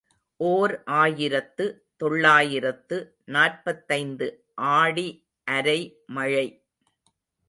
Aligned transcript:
ஓர் 0.37 0.83
ஆயிரத்து 0.85 1.65
தொள்ளாயிரத்து 1.97 2.97
நாற்பத்தைந்து 3.25 4.27
ஆடி 4.71 5.07
அரை 5.47 5.79
மழை. 6.07 6.47